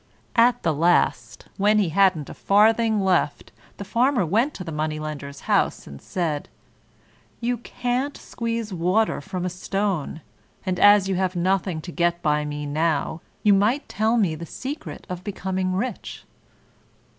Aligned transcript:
At 0.35 0.63
the 0.63 0.73
last, 0.73 1.45
when 1.57 1.77
he 1.77 1.89
hadn't 1.89 2.27
a 2.27 2.33
farthing 2.33 3.01
left, 3.01 3.51
the 3.77 3.85
Farmer 3.85 4.25
went 4.25 4.55
to 4.55 4.63
the 4.63 4.71
Money 4.71 4.97
lender's 4.97 5.41
house 5.41 5.85
and 5.85 6.01
said, 6.01 6.49
"You 7.39 7.57
can't 7.59 8.17
squeeze 8.17 8.73
water 8.73 9.21
from 9.21 9.45
a 9.45 9.49
stone, 9.51 10.21
and, 10.65 10.79
as 10.79 11.07
you 11.07 11.13
have 11.17 11.35
nothing 11.35 11.81
to 11.81 11.91
get 11.91 12.23
by 12.23 12.45
me 12.45 12.65
now, 12.65 13.21
you 13.43 13.53
might 13.53 13.87
tell 13.87 14.17
me 14.17 14.33
the 14.33 14.47
secret 14.47 15.05
of 15.07 15.23
becoming 15.23 15.73
rich." 15.73 16.23